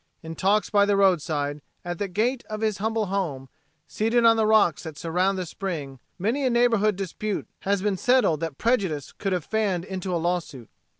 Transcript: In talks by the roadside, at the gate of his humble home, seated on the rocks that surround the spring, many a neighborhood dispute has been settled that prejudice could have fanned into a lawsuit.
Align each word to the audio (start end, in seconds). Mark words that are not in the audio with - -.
In 0.23 0.33
talks 0.33 0.67
by 0.71 0.87
the 0.87 0.97
roadside, 0.97 1.61
at 1.85 1.99
the 1.99 2.07
gate 2.07 2.43
of 2.49 2.61
his 2.61 2.79
humble 2.79 3.05
home, 3.05 3.49
seated 3.87 4.25
on 4.25 4.35
the 4.35 4.47
rocks 4.47 4.81
that 4.81 4.97
surround 4.97 5.37
the 5.37 5.45
spring, 5.45 5.99
many 6.17 6.43
a 6.43 6.49
neighborhood 6.49 6.95
dispute 6.95 7.47
has 7.59 7.83
been 7.83 7.97
settled 7.97 8.39
that 8.39 8.57
prejudice 8.57 9.11
could 9.11 9.31
have 9.31 9.45
fanned 9.45 9.85
into 9.85 10.11
a 10.11 10.17
lawsuit. 10.17 10.69